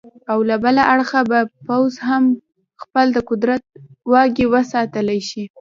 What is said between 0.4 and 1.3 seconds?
له بله اړخه